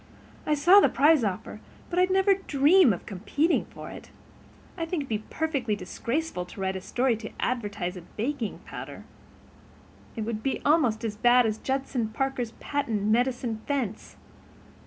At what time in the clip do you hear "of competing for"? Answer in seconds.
2.91-3.91